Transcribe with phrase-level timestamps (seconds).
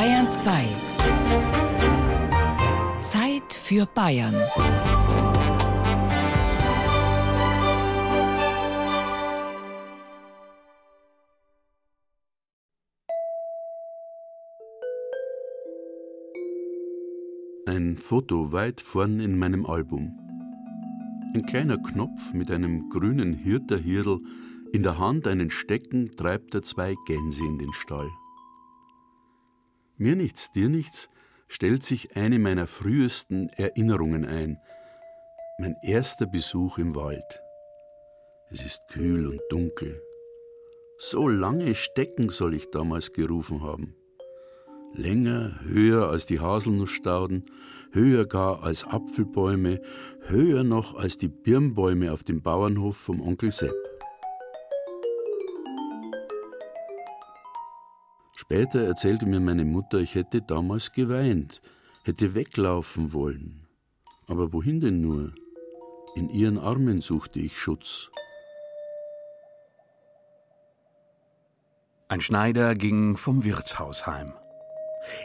[0.00, 0.64] Bayern 2.
[3.02, 4.34] Zeit für Bayern.
[17.66, 20.18] Ein Foto weit vorn in meinem Album.
[21.34, 24.20] Ein kleiner Knopf mit einem grünen Hirterhirl,
[24.72, 28.08] in der Hand einen Stecken, treibt er zwei Gänse in den Stall.
[30.00, 31.08] Mir nichts, dir nichts
[31.48, 34.58] stellt sich eine meiner frühesten Erinnerungen ein.
[35.58, 37.42] Mein erster Besuch im Wald.
[38.50, 40.02] Es ist kühl und dunkel.
[40.98, 43.94] So lange Stecken soll ich damals gerufen haben
[44.94, 47.46] länger, höher als die Haselnussstauden,
[47.92, 49.80] höher gar als Apfelbäume,
[50.26, 53.89] höher noch als die Birnbäume auf dem Bauernhof vom Onkel Sepp.
[58.52, 61.62] Später erzählte mir meine Mutter, ich hätte damals geweint,
[62.02, 63.68] hätte weglaufen wollen.
[64.26, 65.32] Aber wohin denn nur?
[66.16, 68.10] In ihren Armen suchte ich Schutz.
[72.08, 74.32] Ein Schneider ging vom Wirtshaus heim.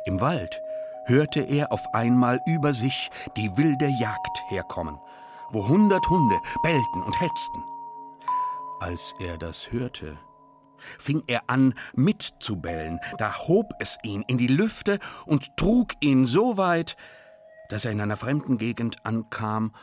[0.05, 0.61] Im Wald
[1.07, 4.99] hörte er auf einmal über sich die wilde Jagd herkommen,
[5.49, 7.63] wo hundert Hunde bellten und hetzten.
[8.79, 10.15] Als er das hörte,
[10.99, 16.57] fing er an mitzubellen, da hob es ihn in die Lüfte und trug ihn so
[16.57, 16.95] weit,
[17.69, 19.73] dass er in einer fremden Gegend ankam,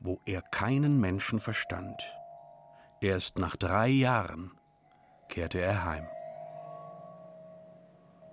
[0.00, 2.00] wo er keinen Menschen verstand.
[3.00, 4.52] Erst nach drei Jahren
[5.28, 6.06] kehrte er heim.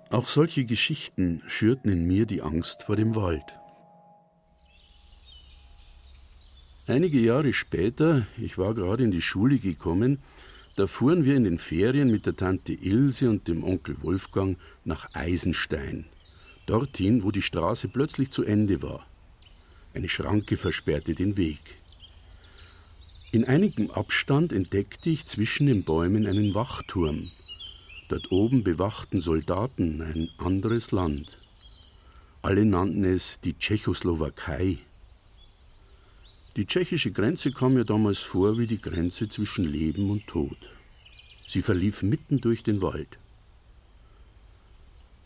[0.10, 3.60] Auch solche Geschichten schürten in mir die Angst vor dem Wald.
[6.86, 10.22] Einige Jahre später, ich war gerade in die Schule gekommen,
[10.76, 15.14] da fuhren wir in den Ferien mit der Tante Ilse und dem Onkel Wolfgang nach
[15.14, 16.06] Eisenstein,
[16.66, 19.06] dorthin, wo die Straße plötzlich zu Ende war.
[19.94, 21.60] Eine Schranke versperrte den Weg.
[23.32, 27.32] In einigem Abstand entdeckte ich zwischen den Bäumen einen Wachturm,
[28.10, 31.38] Dort oben bewachten Soldaten ein anderes Land.
[32.42, 34.78] Alle nannten es die Tschechoslowakei.
[36.56, 40.58] Die tschechische Grenze kam mir damals vor wie die Grenze zwischen Leben und Tod.
[41.48, 43.18] Sie verlief mitten durch den Wald.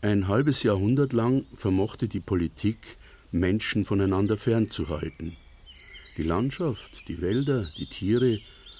[0.01, 2.77] Ein halbes Jahrhundert lang vermochte die Politik,
[3.33, 5.35] Menschen voneinander fernzuhalten.
[6.15, 8.39] Die Landschaft, die Wälder, die Tiere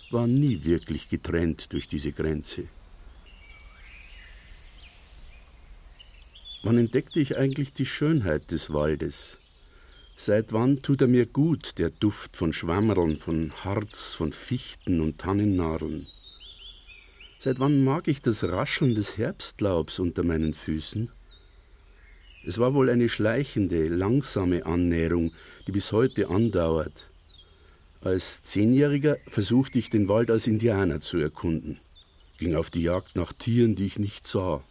[0.10, 2.64] waren nie wirklich getrennt durch diese Grenze.
[6.64, 9.38] Wann entdeckte ich eigentlich die Schönheit des Waldes?
[10.20, 15.20] Seit wann tut er mir gut, der Duft von Schwammerln, von Harz, von Fichten und
[15.20, 16.08] Tannennadeln?
[17.38, 21.12] Seit wann mag ich das Rascheln des Herbstlaubs unter meinen Füßen?
[22.48, 25.34] Es war wohl eine schleichende, langsame Annäherung,
[25.68, 27.12] die bis heute andauert.
[28.02, 31.80] Als Zehnjähriger versuchte ich den Wald als Indianer zu erkunden,
[32.40, 34.64] ging auf die Jagd nach Tieren, die ich nicht sah.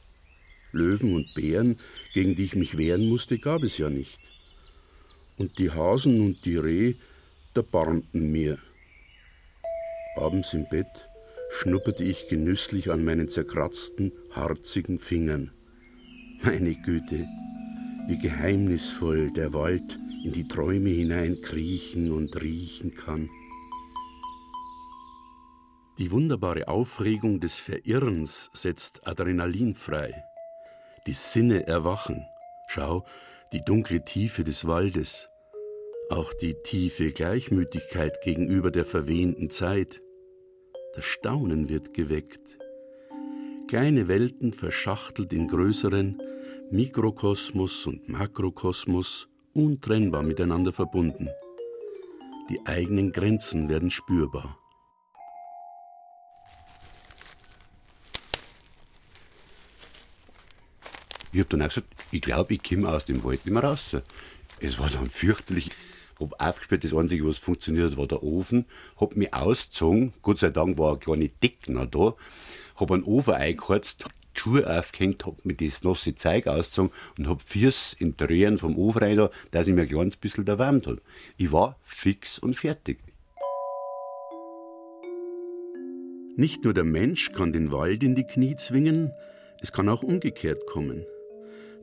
[0.73, 1.78] Löwen und Bären,
[2.15, 4.19] gegen die ich mich wehren musste, gab es ja nicht.
[5.38, 6.94] Und die Hasen und die Reh,
[7.54, 8.58] da barmten mir.
[10.16, 11.08] Abends im Bett
[11.50, 15.52] schnupperte ich genüsslich an meinen zerkratzten, harzigen Fingern.
[16.42, 17.26] Meine Güte,
[18.08, 23.30] wie geheimnisvoll der Wald in die Träume hinein kriechen und riechen kann.
[25.98, 30.24] Die wunderbare Aufregung des Verirrens setzt Adrenalin frei
[31.06, 32.26] die Sinne erwachen.
[32.66, 33.04] Schau,
[33.53, 35.29] die dunkle Tiefe des Waldes,
[36.11, 40.01] auch die tiefe Gleichmütigkeit gegenüber der verwehnten Zeit.
[40.95, 42.59] Das Staunen wird geweckt.
[43.69, 46.23] Kleine Welten verschachtelt in größeren,
[46.71, 51.28] Mikrokosmos und Makrokosmos, untrennbar miteinander verbunden.
[52.51, 54.59] Die eigenen Grenzen werden spürbar.
[61.36, 63.94] Ich habe dann auch gesagt, ich glaube, ich komme aus dem Wald nicht mehr raus.
[64.59, 65.68] Es war dann fürchterlich.
[65.68, 68.65] Ich habe aufgesperrt, das Einzige, was funktioniert, war der Ofen.
[68.98, 70.15] Habe mich ausgezogen.
[70.22, 72.15] Gott sei Dank war eine kleine Deckner da.
[72.77, 77.28] Habe einen Ofen eingeheizt, hab die Schuhe aufgehängt, habe mir das nasse Zeug ausgezogen und
[77.28, 81.03] habe Fürs in Drehen vom Ofen rein, dass ich mir ein kleines bisschen erwärmt habe.
[81.36, 82.97] Ich war fix und fertig.
[86.36, 89.12] Nicht nur der Mensch kann den Wald in die Knie zwingen,
[89.60, 91.04] es kann auch umgekehrt kommen.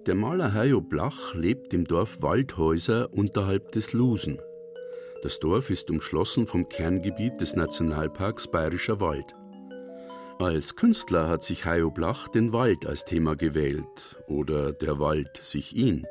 [0.06, 4.38] Der Maler Hajo Blach lebt im Dorf Waldhäuser unterhalb des Lusen.
[5.22, 9.34] Das Dorf ist umschlossen vom Kerngebiet des Nationalparks Bayerischer Wald.
[10.40, 15.74] Als Künstler hat sich Hayo Blach den Wald als Thema gewählt oder der Wald sich
[15.74, 16.06] ihn.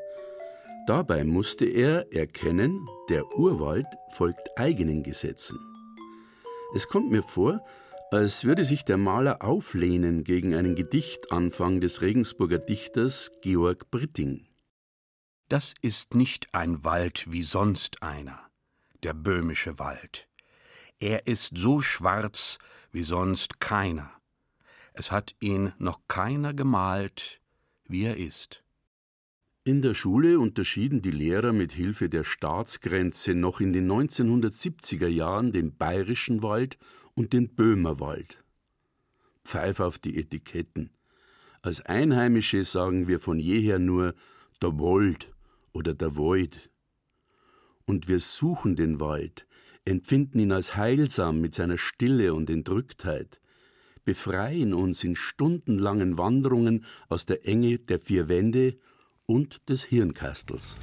[0.86, 5.58] Dabei musste er erkennen, der Urwald folgt eigenen Gesetzen.
[6.74, 7.60] Es kommt mir vor,
[8.12, 14.46] als würde sich der Maler auflehnen gegen einen Gedichtanfang des Regensburger Dichters Georg Britting.
[15.48, 18.38] Das ist nicht ein Wald wie sonst einer,
[19.02, 20.28] der böhmische Wald.
[20.98, 22.58] Er ist so schwarz
[22.90, 24.10] wie sonst keiner.
[24.92, 27.40] Es hat ihn noch keiner gemalt,
[27.88, 28.62] wie er ist.
[29.64, 35.52] In der Schule unterschieden die Lehrer mit Hilfe der Staatsgrenze noch in den 1970er Jahren
[35.52, 36.76] den bayerischen Wald
[37.14, 38.42] und den Böhmerwald.
[39.44, 40.90] Pfeif auf die Etiketten.
[41.62, 44.14] Als Einheimische sagen wir von jeher nur
[44.60, 45.32] der Wald
[45.72, 46.70] oder der Wald.
[47.84, 49.46] Und wir suchen den Wald,
[49.84, 53.40] empfinden ihn als heilsam mit seiner Stille und Entrücktheit,
[54.04, 58.78] befreien uns in stundenlangen Wanderungen aus der Enge der vier Wände
[59.26, 60.78] und des Hirnkastels.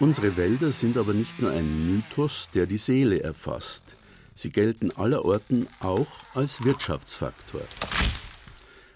[0.00, 3.96] Unsere Wälder sind aber nicht nur ein Mythos, der die Seele erfasst.
[4.34, 7.60] Sie gelten allerorten auch als Wirtschaftsfaktor.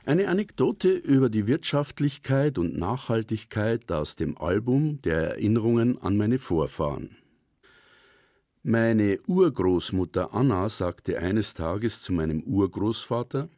[0.07, 7.19] Eine Anekdote über die Wirtschaftlichkeit und Nachhaltigkeit aus dem Album der Erinnerungen an meine Vorfahren.
[8.63, 13.51] Meine Urgroßmutter Anna sagte eines Tages zu meinem Urgroßvater: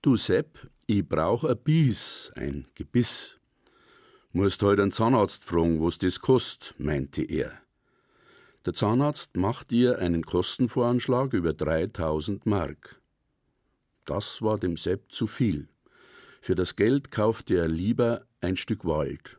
[0.00, 3.38] Du Sepp, ich brauch a Bies, ein Gebiss.
[4.36, 7.52] Musst heute einen Zahnarzt fragen, was das kostet, meinte er.
[8.66, 13.00] Der Zahnarzt macht ihr einen Kostenvoranschlag über 3000 Mark.
[14.04, 15.68] Das war dem Sepp zu viel.
[16.40, 19.38] Für das Geld kaufte er lieber ein Stück Wald.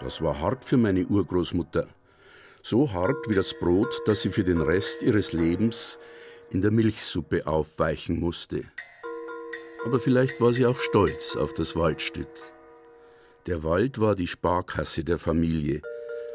[0.00, 1.88] Das war hart für meine Urgroßmutter.
[2.62, 5.98] So hart wie das Brot, das sie für den Rest ihres Lebens
[6.48, 8.64] in der Milchsuppe aufweichen musste.
[9.88, 12.28] Aber vielleicht war sie auch stolz auf das Waldstück.
[13.46, 15.80] Der Wald war die Sparkasse der Familie.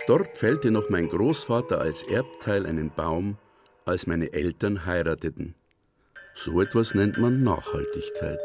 [0.08, 3.38] Dort fällte noch mein Großvater als Erbteil einen Baum,
[3.86, 5.54] als meine Eltern heirateten.
[6.34, 8.40] So etwas nennt man Nachhaltigkeit.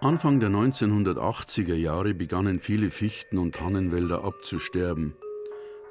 [0.00, 5.14] Anfang der 1980er Jahre begannen viele Fichten- und Tannenwälder abzusterben.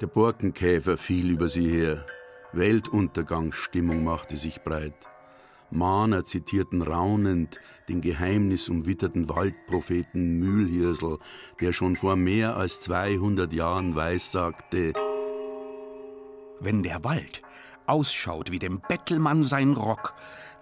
[0.02, 2.04] Der Borkenkäfer fiel über sie her.
[2.52, 4.94] Weltuntergangsstimmung machte sich breit.
[5.70, 7.58] Mahner zitierten raunend
[7.88, 11.18] den geheimnisumwitterten Waldpropheten Mühlhirsel,
[11.60, 14.92] der schon vor mehr als 200 Jahren weissagte:
[16.60, 17.42] Wenn der Wald
[17.86, 20.14] ausschaut wie dem Bettelmann sein Rock,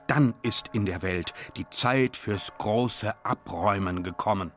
[0.07, 4.53] dann ist in der Welt die Zeit fürs große Abräumen gekommen.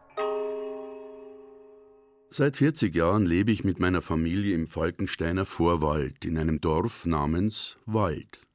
[2.35, 7.77] Seit 40 Jahren lebe ich mit meiner Familie im Falkensteiner Vorwald in einem Dorf namens
[7.85, 8.47] Wald.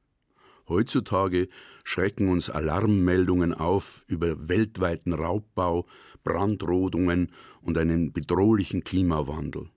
[0.67, 1.47] Heutzutage
[1.85, 5.87] schrecken uns Alarmmeldungen auf über weltweiten Raubbau,
[6.25, 7.29] Brandrodungen
[7.61, 9.69] und einen bedrohlichen Klimawandel.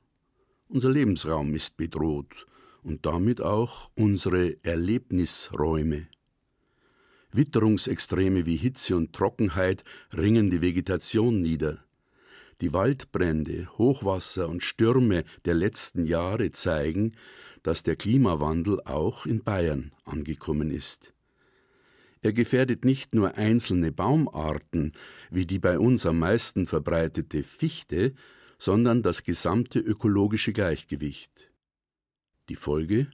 [0.66, 2.48] Unser Lebensraum ist bedroht
[2.82, 6.08] und damit auch unsere Erlebnisräume.
[7.30, 11.84] Witterungsextreme wie Hitze und Trockenheit ringen die Vegetation nieder.
[12.62, 17.16] Die Waldbrände, Hochwasser und Stürme der letzten Jahre zeigen,
[17.64, 21.12] dass der Klimawandel auch in Bayern angekommen ist.
[22.20, 24.92] Er gefährdet nicht nur einzelne Baumarten,
[25.28, 28.14] wie die bei uns am meisten verbreitete Fichte,
[28.58, 31.50] sondern das gesamte ökologische Gleichgewicht.
[32.48, 33.08] Die Folge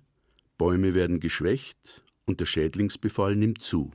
[0.58, 3.92] Bäume werden geschwächt und der Schädlingsbefall nimmt zu.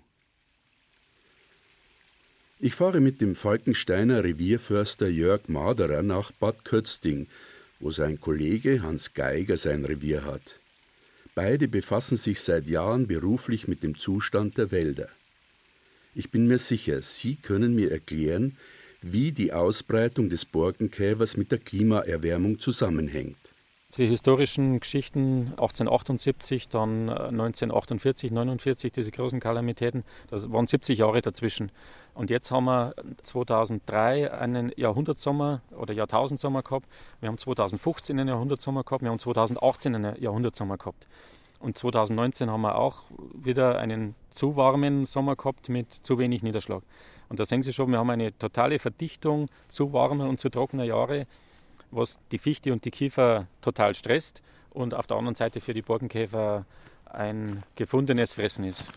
[2.65, 7.27] Ich fahre mit dem Falkensteiner Revierförster Jörg Maderer nach Bad Kötzting,
[7.81, 10.61] wo sein Kollege Hans Geiger sein Revier hat.
[11.35, 15.09] Beide befassen sich seit Jahren beruflich mit dem Zustand der Wälder.
[16.15, 18.55] Ich bin mir sicher, Sie können mir erklären,
[19.01, 23.42] wie die Ausbreitung des Borkenkäfers mit der Klimaerwärmung zusammenhängt.
[23.97, 31.21] Die historischen Geschichten 1878, dann 1948, äh, 49, diese großen Kalamitäten, das waren 70 Jahre
[31.21, 31.71] dazwischen.
[32.15, 36.87] Und jetzt haben wir 2003 einen Jahrhundertsommer oder Jahrtausendsommer gehabt.
[37.19, 39.03] Wir haben 2015 einen Jahrhundertsommer gehabt.
[39.03, 41.07] Wir haben 2018 einen Jahrhundertsommer gehabt.
[41.59, 46.81] Und 2019 haben wir auch wieder einen zu warmen Sommer gehabt mit zu wenig Niederschlag.
[47.29, 50.83] Und da sehen Sie schon, wir haben eine totale Verdichtung zu warmer und zu trockener
[50.83, 51.27] Jahre,
[51.95, 55.81] was die Fichte und die Kiefer total stresst und auf der anderen Seite für die
[55.81, 56.65] Borkenkäfer
[57.05, 58.91] ein gefundenes Fressen ist.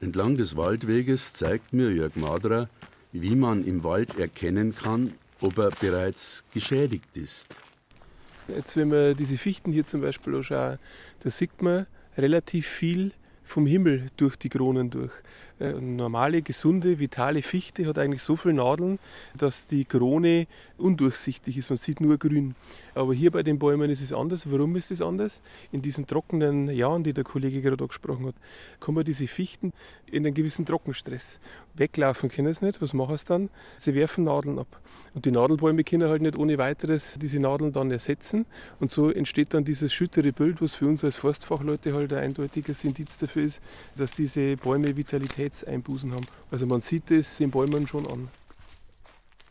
[0.00, 2.68] Entlang des Waldweges zeigt mir Jörg Madra,
[3.12, 7.56] wie man im Wald erkennen kann, ob er bereits geschädigt ist.
[8.48, 10.78] Jetzt, wenn man diese Fichten hier zum Beispiel anschaut,
[11.20, 11.86] da sieht man
[12.16, 13.12] relativ viel
[13.48, 15.12] vom Himmel durch die Kronen durch.
[15.58, 18.98] Eine äh, normale, gesunde, vitale Fichte hat eigentlich so viele Nadeln,
[19.36, 20.46] dass die Krone
[20.78, 21.70] undurchsichtig ist.
[21.70, 22.54] Man sieht nur grün.
[22.94, 24.50] Aber hier bei den Bäumen ist es anders.
[24.50, 25.40] Warum ist es anders?
[25.72, 28.34] In diesen trockenen Jahren, die der Kollege gerade angesprochen hat,
[28.80, 29.72] kommen diese Fichten
[30.06, 31.40] in einen gewissen Trockenstress.
[31.74, 32.80] Weglaufen können sie nicht.
[32.80, 33.50] Was machen sie dann?
[33.76, 34.80] Sie werfen Nadeln ab.
[35.14, 38.46] Und die Nadelbäume können halt nicht ohne weiteres diese Nadeln dann ersetzen.
[38.80, 42.84] Und so entsteht dann dieses schüttere Bild, was für uns als Forstfachleute halt ein eindeutiges
[42.84, 43.60] Indiz dafür ist,
[43.96, 46.26] dass diese Bäume Vitalitätseinbußen haben.
[46.50, 48.28] Also man sieht es den Bäumen schon an.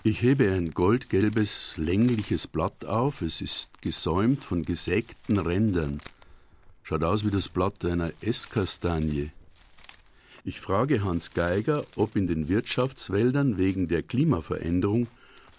[0.04, 3.22] Ich hebe ein goldgelbes, längliches Blatt auf.
[3.22, 6.00] Es ist gesäumt von gesägten Rändern.
[6.84, 9.32] Schaut aus wie das Blatt einer Esskastanie.
[10.46, 15.08] Ich frage Hans Geiger, ob in den Wirtschaftswäldern wegen der Klimaveränderung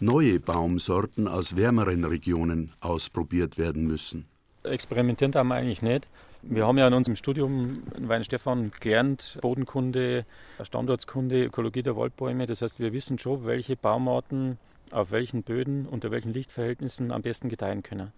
[0.01, 4.25] neue Baumsorten aus wärmeren Regionen ausprobiert werden müssen.
[4.63, 6.09] Experimentieren haben wir eigentlich nicht.
[6.43, 10.25] Wir haben ja in unserem Studium in Weinstefan gelernt, Bodenkunde,
[10.63, 12.47] Standortskunde, Ökologie der Waldbäume.
[12.47, 14.59] Das heißt, wir wissen schon, welche Baumarten
[14.91, 18.13] auf welchen Böden, unter welchen Lichtverhältnissen am besten gedeihen können.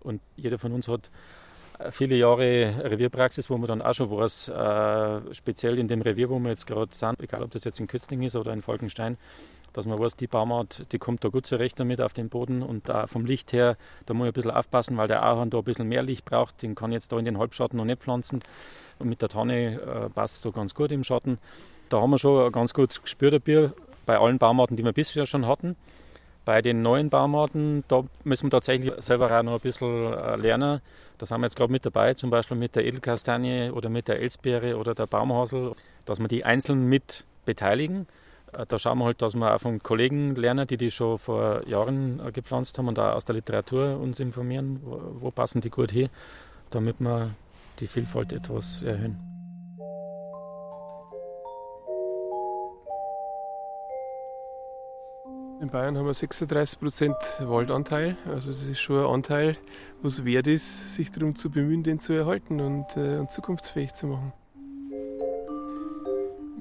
[0.00, 1.10] Und jeder von uns hat
[1.90, 6.38] viele Jahre Revierpraxis, wo man dann auch schon weiß, äh, speziell in dem Revier, wo
[6.38, 9.18] wir jetzt gerade sind, egal ob das jetzt in Kützling ist oder in Falkenstein,
[9.72, 12.88] dass man weiß, die Baumart, die kommt da gut zurecht damit auf den Boden und
[12.88, 15.64] da vom Licht her, da muss ich ein bisschen aufpassen, weil der Ahorn da ein
[15.64, 18.40] bisschen mehr Licht braucht, den kann ich jetzt da in den Halbschatten noch nicht pflanzen
[18.98, 21.38] und mit der Tanne äh, passt es da ganz gut im Schatten.
[21.88, 23.74] Da haben wir schon ein ganz gutes Gespür dafür,
[24.06, 25.76] bei allen Baumarten, die wir bisher schon hatten.
[26.44, 30.80] Bei den neuen Baumarten, da müssen wir tatsächlich selber auch noch ein bisschen äh, lernen.
[31.18, 34.20] Da sind wir jetzt gerade mit dabei, zum Beispiel mit der Edelkastanie oder mit der
[34.20, 35.72] Elsbeere oder der Baumhasel,
[36.04, 38.06] dass wir die einzeln mit beteiligen.
[38.56, 41.66] Äh, da schauen wir halt, dass wir auch von Kollegen lernen, die die schon vor
[41.66, 45.70] Jahren äh, gepflanzt haben und auch aus der Literatur uns informieren, wo, wo passen die
[45.70, 46.08] gut hin,
[46.70, 47.34] damit wir
[47.78, 49.20] die Vielfalt etwas erhöhen.
[55.58, 58.18] In Bayern haben wir 36 Prozent Waldanteil.
[58.26, 59.56] Also das ist schon ein Anteil,
[60.02, 64.06] was wert ist, sich darum zu bemühen, den zu erhalten und, äh, und zukunftsfähig zu
[64.06, 64.32] machen.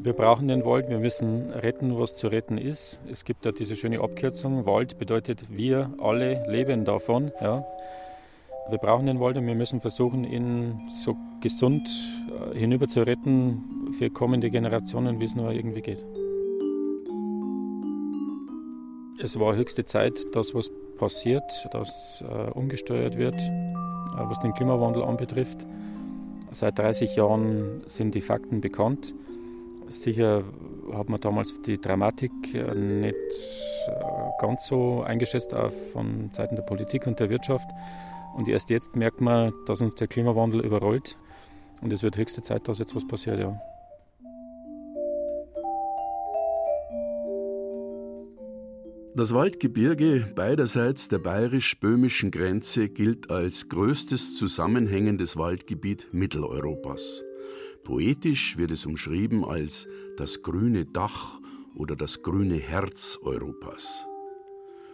[0.06, 3.00] Wir brauchen den Wald, wir müssen retten, was zu retten ist.
[3.12, 7.32] Es gibt ja diese schöne Abkürzung, Wald bedeutet wir alle leben davon.
[7.42, 7.66] Ja.
[8.70, 11.90] Wir brauchen den Wald und wir müssen versuchen, ihn so gesund
[12.54, 16.06] äh, hinüber zu retten für kommende Generationen, wie es nur irgendwie geht.
[19.20, 20.70] Es war höchste Zeit, dass was
[21.00, 23.50] passiert, dass äh, umgesteuert wird, äh,
[24.18, 25.66] was den Klimawandel anbetrifft.
[26.52, 29.16] Seit 30 Jahren sind die Fakten bekannt.
[29.90, 30.44] Sicher
[30.94, 33.92] hat man damals die Dramatik äh, nicht äh,
[34.40, 37.70] ganz so eingeschätzt auch von Seiten der Politik und der Wirtschaft.
[38.36, 41.18] Und erst jetzt merkt man, dass uns der Klimawandel überrollt.
[41.82, 43.60] Und es wird höchste Zeit, dass jetzt was passiert, ja.
[49.18, 57.24] Das Waldgebirge beiderseits der bayerisch-böhmischen Grenze gilt als größtes zusammenhängendes Waldgebiet Mitteleuropas.
[57.86, 59.88] Poetisch wird es umschrieben als
[60.18, 61.40] das grüne Dach
[61.76, 64.08] oder das grüne Herz Europas.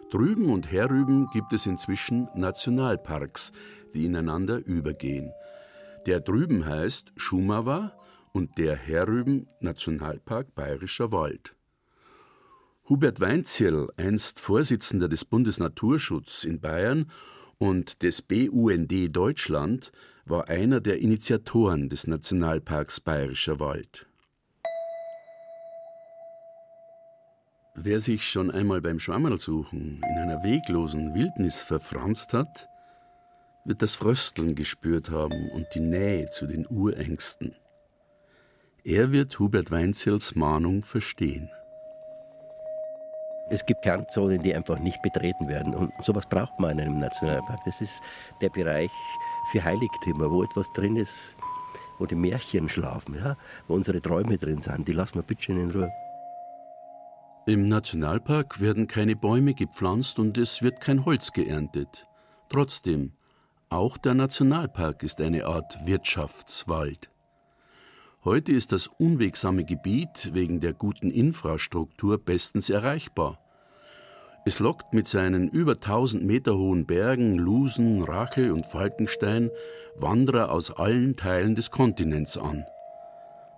[0.09, 3.53] Drüben und herüben gibt es inzwischen Nationalparks,
[3.93, 5.31] die ineinander übergehen.
[6.05, 7.93] Der drüben heißt Schumawa
[8.33, 11.55] und der herüben Nationalpark Bayerischer Wald.
[12.89, 17.09] Hubert Weinzierl, einst Vorsitzender des Bundesnaturschutzes in Bayern
[17.61, 19.91] und des BUND Deutschland,
[20.25, 24.07] war einer der Initiatoren des Nationalparks Bayerischer Wald.
[27.75, 32.67] Wer sich schon einmal beim Schwammerlsuchen in einer weglosen Wildnis verfranst hat,
[33.63, 37.55] wird das Frösteln gespürt haben und die Nähe zu den Urängsten.
[38.83, 41.47] Er wird Hubert Weinzels Mahnung verstehen.
[43.51, 45.75] Es gibt Kernzonen, die einfach nicht betreten werden.
[45.75, 47.59] Und sowas braucht man in einem Nationalpark.
[47.65, 48.01] Das ist
[48.39, 48.91] der Bereich
[49.51, 51.35] für Heiligtümer, wo etwas drin ist,
[51.99, 53.35] wo die Märchen schlafen, ja?
[53.67, 54.87] wo unsere Träume drin sind.
[54.87, 55.91] Die lassen wir bitte in Ruhe.
[57.45, 62.07] Im Nationalpark werden keine Bäume gepflanzt und es wird kein Holz geerntet.
[62.47, 63.11] Trotzdem,
[63.67, 67.09] auch der Nationalpark ist eine Art Wirtschaftswald.
[68.23, 73.40] Heute ist das unwegsame Gebiet wegen der guten Infrastruktur bestens erreichbar.
[74.43, 79.51] Es lockt mit seinen über 1000 Meter hohen Bergen, Lusen, Rachel und Falkenstein
[79.95, 82.65] Wanderer aus allen Teilen des Kontinents an.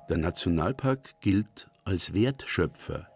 [0.09, 3.07] Der Nationalpark gilt als Wertschöpfer,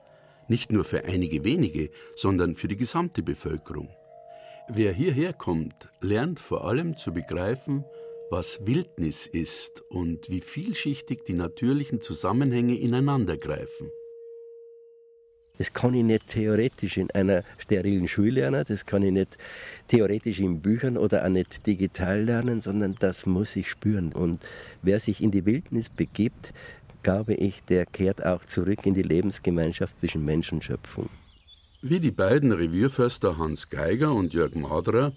[0.47, 3.89] Nicht nur für einige wenige, sondern für die gesamte Bevölkerung.
[4.69, 7.83] Wer hierher kommt, lernt vor allem zu begreifen,
[8.29, 13.91] was Wildnis ist und wie vielschichtig die natürlichen Zusammenhänge ineinandergreifen.
[15.57, 19.37] Das kann ich nicht theoretisch in einer sterilen Schule lernen, das kann ich nicht
[19.87, 24.13] theoretisch in Büchern oder auch nicht digital lernen, sondern das muss ich spüren.
[24.13, 24.43] Und
[24.81, 26.53] wer sich in die Wildnis begibt,
[27.03, 31.09] glaube ich, der kehrt auch zurück in die Lebensgemeinschaft zwischen Mensch und Schöpfung.
[31.81, 35.13] Wie die beiden Revierförster Hans Geiger und Jörg Maderer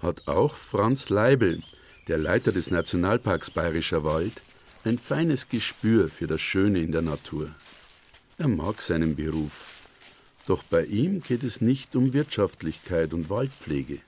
[0.00, 1.62] hat auch Franz Leibel,
[2.08, 4.42] der Leiter des Nationalparks Bayerischer Wald,
[4.84, 7.50] ein feines Gespür für das Schöne in der Natur.
[8.38, 9.79] Er mag seinen Beruf,
[10.46, 14.00] doch bei ihm geht es nicht um Wirtschaftlichkeit und Waldpflege.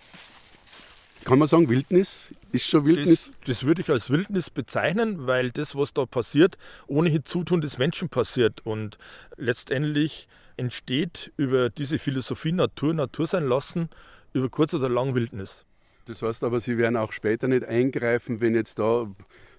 [1.24, 3.26] Kann man sagen, Wildnis ist schon Wildnis?
[3.26, 6.58] Das, das, würde ich als Wildnis bezeichnen, weil das, was da passiert,
[6.88, 8.60] ohne Zutun des Menschen passiert.
[8.64, 8.98] Und
[9.36, 13.88] letztendlich entsteht über diese Philosophie Natur, Natur sein lassen,
[14.32, 15.64] über kurz oder lang Wildnis.
[16.06, 19.08] Das heißt aber, Sie werden auch später nicht eingreifen, wenn jetzt da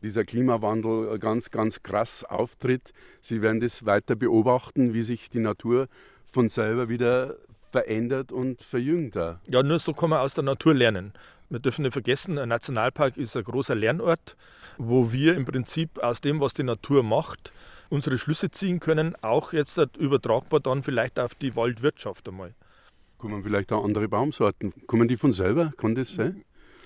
[0.01, 2.93] dieser Klimawandel ganz, ganz krass auftritt.
[3.21, 5.87] Sie werden das weiter beobachten, wie sich die Natur
[6.33, 7.37] von selber wieder
[7.71, 9.15] verändert und verjüngt.
[9.15, 11.13] Ja, nur so kann man aus der Natur lernen.
[11.49, 14.35] Wir dürfen nicht vergessen, ein Nationalpark ist ein großer Lernort,
[14.77, 17.53] wo wir im Prinzip aus dem, was die Natur macht,
[17.89, 22.55] unsere Schlüsse ziehen können, auch jetzt übertragbar dann vielleicht auf die Waldwirtschaft einmal.
[23.19, 24.73] Kommen vielleicht auch andere Baumsorten?
[24.87, 25.73] Kommen die von selber?
[25.77, 26.43] Kann das sein?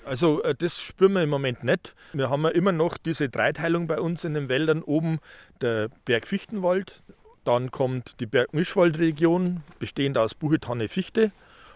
[0.07, 1.95] Also äh, das spüren wir im Moment nicht.
[2.13, 4.81] Wir haben ja immer noch diese Dreiteilung bei uns in den Wäldern.
[4.81, 5.19] Oben
[5.61, 7.03] der Bergfichtenwald,
[7.47, 11.31] dann kommt die Bergmischwaldregion, bestehend aus Buche, Tanne, Fichte.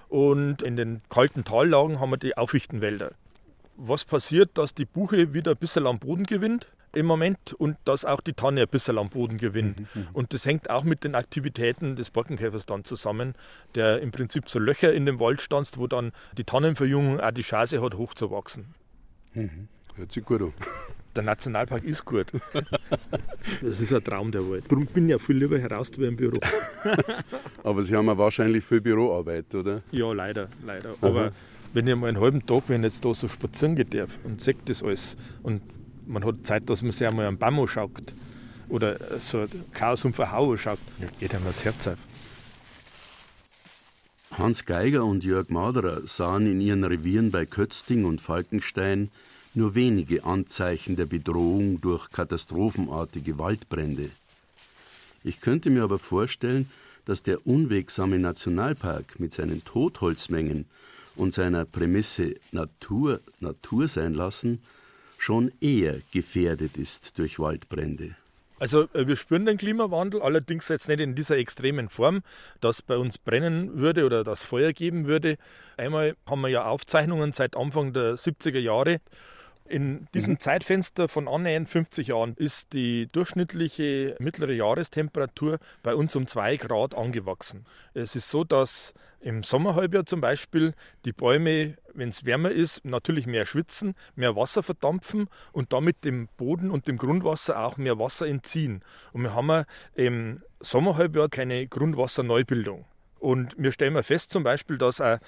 [0.10, 3.14] Und in den kalten Tallagen haben wir die Auffichtenwälder.
[3.78, 8.04] Was passiert, dass die Buche wieder ein bisschen am Boden gewinnt im Moment und dass
[8.04, 9.80] auch die Tanne ein bisschen am Boden gewinnt.
[9.80, 10.08] Mhm, mhm.
[10.12, 13.34] Und das hängt auch mit den Aktivitäten des Borkenkäfers dann zusammen,
[13.76, 17.44] der im Prinzip so Löcher in dem Wald stanzt, wo dann die Tannenverjüngung auch die
[17.44, 18.76] Chance hat, hochzuwachsen.
[19.34, 19.70] Mhm.
[19.96, 20.54] Hört sich gut an.
[21.16, 22.28] Der Nationalpark ist gut.
[23.62, 24.66] Das ist ein Traum der Wald.
[24.70, 26.40] Darum bin ich ja viel lieber heraus wie im Büro.
[27.64, 29.82] Aber Sie haben ja wahrscheinlich viel Büroarbeit, oder?
[29.92, 30.94] Ja, leider, leider.
[31.02, 31.32] Aber Aha.
[31.74, 34.42] wenn ich mal einen halben Tag, wenn ich jetzt da so spazieren gehen darf und
[34.42, 35.62] sehe das alles und
[36.06, 38.14] man hat Zeit, dass man sich einmal einen Baum schaut
[38.70, 40.80] oder so Chaos und Verhau schaut,
[41.20, 41.98] geht einem das Herz auf.
[44.32, 49.10] Hans Geiger und Jörg Maderer sahen in ihren Revieren bei Kötzting und Falkenstein
[49.54, 54.10] nur wenige Anzeichen der Bedrohung durch katastrophenartige Waldbrände.
[55.24, 56.70] Ich könnte mir aber vorstellen,
[57.06, 60.66] dass der unwegsame Nationalpark mit seinen Totholzmengen
[61.16, 64.62] und seiner Prämisse Natur Natur sein lassen
[65.18, 68.16] schon eher gefährdet ist durch Waldbrände.
[68.60, 72.22] Also äh, wir spüren den Klimawandel, allerdings jetzt nicht in dieser extremen Form,
[72.60, 75.38] dass bei uns brennen würde oder das Feuer geben würde.
[75.78, 79.00] Einmal haben wir ja Aufzeichnungen seit Anfang der 70er Jahre,
[79.72, 80.40] in diesem mhm.
[80.40, 86.96] Zeitfenster von annähernd 50 Jahren ist die durchschnittliche mittlere Jahrestemperatur bei uns um 2 Grad
[86.96, 87.66] angewachsen.
[87.94, 90.74] Es ist so, dass im Sommerhalbjahr zum Beispiel
[91.06, 96.28] die Bäume, wenn es wärmer ist, natürlich mehr schwitzen, mehr Wasser verdampfen und damit dem
[96.38, 98.84] Boden und dem Grundwasser auch mehr Wasser entziehen.
[99.14, 102.86] Und wir haben im Sommerhalbjahr keine Grundwasserneubildung.
[103.20, 105.20] Und wir stellen fest zum Beispiel, dass auch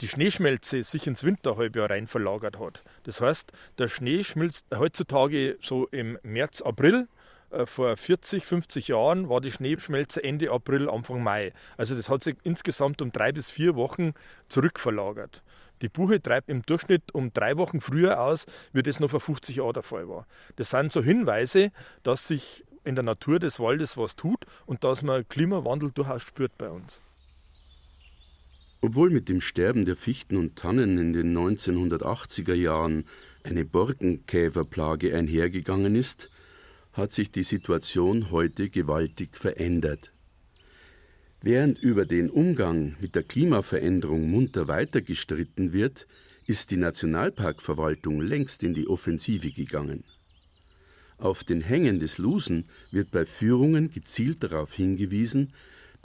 [0.00, 2.82] die Schneeschmelze sich ins Winterhalbjahr rein verlagert hat.
[3.04, 7.08] Das heißt, der Schnee schmilzt heutzutage so im März, April.
[7.50, 11.52] Äh, vor 40, 50 Jahren war die Schneeschmelze Ende April, Anfang Mai.
[11.76, 14.12] Also das hat sich insgesamt um drei bis vier Wochen
[14.48, 15.42] zurückverlagert.
[15.82, 19.56] Die Buche treibt im Durchschnitt um drei Wochen früher aus, wie das noch vor 50
[19.56, 20.26] Jahren der Fall war.
[20.56, 21.70] Das sind so Hinweise,
[22.02, 26.56] dass sich in der Natur des Waldes was tut und dass man Klimawandel durchaus spürt
[26.56, 27.00] bei uns.
[28.86, 33.04] Obwohl mit dem Sterben der Fichten und Tannen in den 1980er Jahren
[33.42, 36.30] eine Borkenkäferplage einhergegangen ist,
[36.92, 40.12] hat sich die Situation heute gewaltig verändert.
[41.42, 46.06] Während über den Umgang mit der Klimaveränderung munter weiter gestritten wird,
[46.46, 50.04] ist die Nationalparkverwaltung längst in die Offensive gegangen.
[51.18, 55.52] Auf den Hängen des Lusen wird bei Führungen gezielt darauf hingewiesen,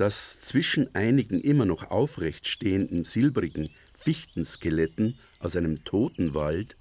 [0.02, 6.76] dass zwischen einigen immer noch aufrecht stehenden silbrigen Fichtenskeletten aus einem toten Wald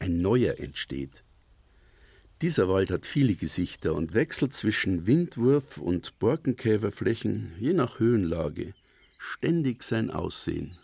[0.00, 1.22] ein neuer entsteht.
[2.42, 8.74] Dieser Wald hat viele Gesichter und wechselt zwischen Windwurf und Borkenkäferflächen, je nach Höhenlage,
[9.18, 10.76] ständig sein Aussehen.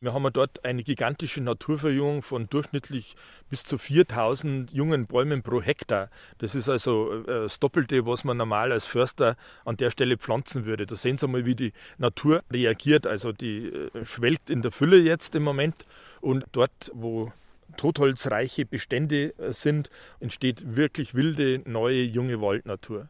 [0.00, 3.16] Wir haben dort eine gigantische Naturverjüngung von durchschnittlich
[3.50, 6.08] bis zu 4000 jungen Bäumen pro Hektar.
[6.38, 10.66] Das ist also äh, das Doppelte, was man normal als Förster an der Stelle pflanzen
[10.66, 10.86] würde.
[10.86, 13.08] Da sehen Sie mal, wie die Natur reagiert.
[13.08, 15.84] Also die äh, schwelgt in der Fülle jetzt im Moment
[16.20, 17.32] und dort, wo
[17.76, 23.08] totholzreiche Bestände äh, sind, entsteht wirklich wilde, neue, junge Waldnatur.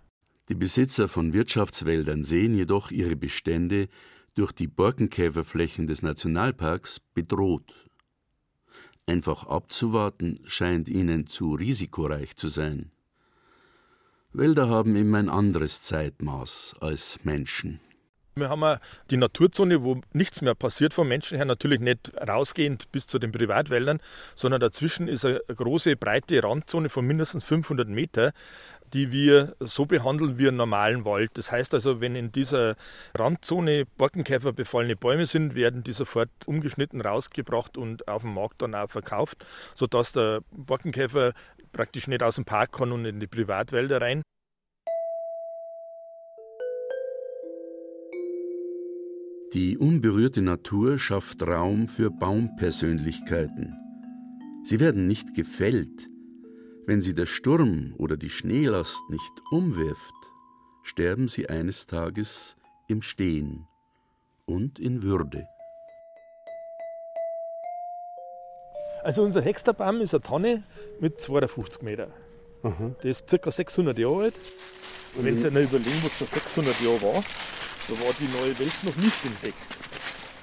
[0.48, 3.88] Die Besitzer von Wirtschaftswäldern sehen jedoch ihre Bestände
[4.38, 7.74] durch die Borkenkäferflächen des Nationalparks bedroht.
[9.05, 12.92] Einfach abzuwarten scheint ihnen zu risikoreich zu sein.
[14.33, 17.81] Wälder haben immer ein anderes Zeitmaß als Menschen.
[18.38, 18.79] Wir haben
[19.11, 23.33] die Naturzone, wo nichts mehr passiert vom Menschen her, natürlich nicht rausgehend bis zu den
[23.33, 24.01] Privatwäldern,
[24.35, 28.33] sondern dazwischen ist eine große, breite Randzone von mindestens 500 Meter,
[28.92, 31.33] die wir so behandeln wie einen normalen Wald.
[31.35, 32.77] Das heißt also, wenn in dieser
[33.14, 38.74] Randzone Borkenkäfer befallene Bäume sind, werden die sofort umgeschnitten rausgebracht und auf dem Markt dann
[38.74, 41.33] auch verkauft, sodass der Borkenkäfer
[41.72, 44.22] praktisch nicht aus dem Park kann und in die Privatwälder rein.
[49.55, 53.75] Die unberührte Natur schafft Raum für Baumpersönlichkeiten.
[54.63, 56.11] Sie werden nicht gefällt,
[56.85, 60.15] wenn sie der Sturm oder die Schneelast nicht umwirft,
[60.83, 62.59] sterben sie eines Tages
[62.89, 63.67] im Stehen
[64.45, 65.49] und in Würde.
[69.03, 70.63] Also unser Hexterbaum ist eine Tonne
[71.01, 72.09] mit 52 Meter.
[72.63, 72.97] Mhm.
[73.03, 73.51] Der ist ca.
[73.51, 74.35] 600 Jahre alt.
[75.17, 77.25] Und wenn Sie sich überlegen, was vor 600 Jahren war,
[77.88, 79.79] da war die neue Welt noch nicht entdeckt.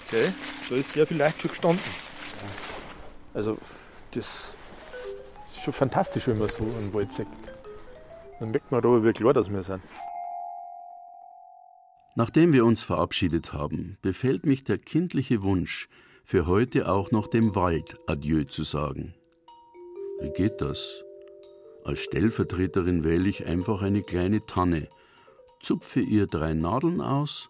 [0.08, 0.32] Okay?
[0.70, 1.84] Da ist der vielleicht schon gestanden.
[3.34, 3.58] Also
[4.12, 4.58] das
[5.64, 7.28] schon fantastisch, wenn man so einen Wald sieht.
[8.40, 9.82] Dann merkt man aber, wie klar dass wir sind.
[12.16, 15.90] Nachdem wir uns verabschiedet haben, befällt mich der kindliche Wunsch,
[16.24, 19.14] für heute auch noch dem Wald Adieu zu sagen.
[20.22, 21.04] Wie geht das?
[21.84, 24.88] Als Stellvertreterin wähle ich einfach eine kleine Tanne,
[25.66, 27.50] zupfe ihr drei Nadeln aus,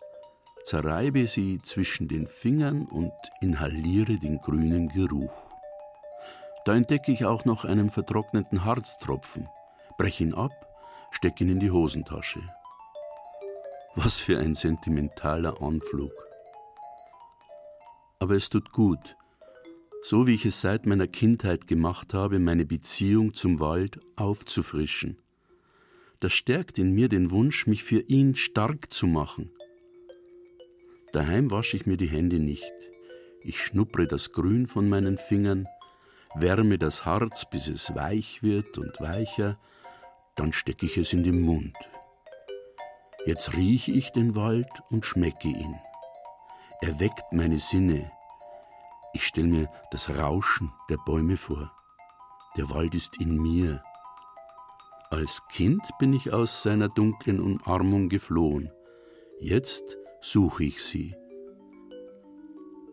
[0.64, 5.52] zerreibe sie zwischen den Fingern und inhaliere den grünen Geruch.
[6.64, 9.50] Da entdecke ich auch noch einen vertrockneten Harztropfen,
[9.98, 10.54] breche ihn ab,
[11.12, 12.40] stecke ihn in die Hosentasche.
[13.96, 16.14] Was für ein sentimentaler Anflug.
[18.20, 19.18] Aber es tut gut,
[20.04, 25.18] so wie ich es seit meiner Kindheit gemacht habe, meine Beziehung zum Wald aufzufrischen.
[26.20, 29.52] Das stärkt in mir den Wunsch, mich für ihn stark zu machen.
[31.12, 32.74] Daheim wasche ich mir die Hände nicht.
[33.42, 35.68] Ich schnuppere das Grün von meinen Fingern,
[36.36, 39.58] wärme das Harz, bis es weich wird und weicher,
[40.36, 41.76] dann stecke ich es in den Mund.
[43.26, 45.80] Jetzt rieche ich den Wald und schmecke ihn.
[46.82, 48.12] Er weckt meine Sinne.
[49.14, 51.72] Ich stelle mir das Rauschen der Bäume vor.
[52.58, 53.84] Der Wald ist in mir.
[55.12, 58.72] Als Kind bin ich aus seiner dunklen Umarmung geflohen.
[59.40, 61.16] Jetzt suche ich sie.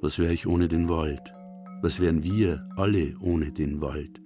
[0.03, 1.33] Was wäre ich ohne den Wald?
[1.81, 4.21] Was wären wir alle ohne den Wald?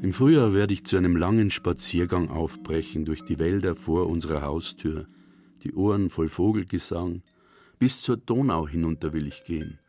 [0.00, 5.08] Im Frühjahr werde ich zu einem langen Spaziergang aufbrechen durch die Wälder vor unserer Haustür,
[5.64, 7.22] die Ohren voll Vogelgesang,
[7.78, 9.80] bis zur Donau hinunter will ich gehen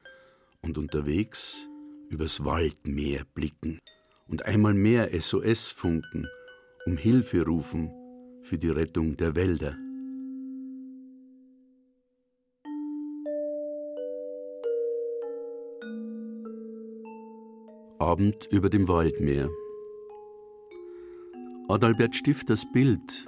[0.62, 1.68] und unterwegs
[2.10, 3.80] übers Waldmeer blicken
[4.28, 6.28] und einmal mehr SOS funken,
[6.86, 7.92] um Hilfe rufen
[8.42, 9.78] für die Rettung der Wälder.
[18.00, 19.50] Abend über dem Waldmeer.
[21.68, 23.28] Adalbert Stifters Bild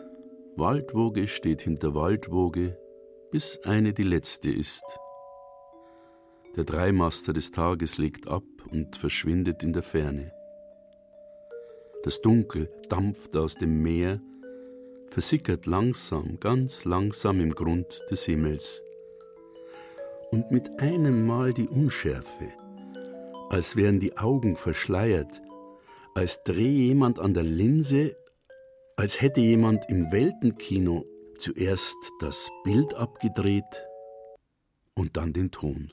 [0.55, 2.77] Waldwoge steht hinter Waldwoge,
[3.31, 4.83] bis eine die letzte ist.
[6.55, 10.33] Der Dreimaster des Tages legt ab und verschwindet in der Ferne.
[12.03, 14.21] Das Dunkel dampft aus dem Meer,
[15.07, 18.81] versickert langsam, ganz langsam im Grund des Himmels.
[20.31, 22.53] Und mit einem Mal die Unschärfe,
[23.49, 25.41] als wären die Augen verschleiert,
[26.15, 28.15] als drehe jemand an der Linse,
[28.95, 31.05] als hätte jemand im Weltenkino
[31.37, 33.87] zuerst das Bild abgedreht
[34.93, 35.91] und dann den Ton.